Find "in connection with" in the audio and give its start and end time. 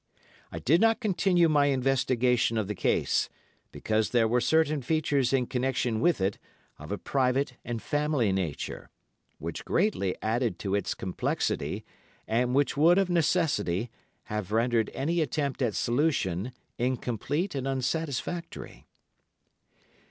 5.31-6.19